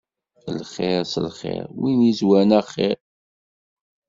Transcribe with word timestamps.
Lxir 0.57 1.01
s 1.11 1.13
lxir, 1.27 1.63
win 1.81 1.99
yezwaren 2.07 2.51
axir. 2.59 2.97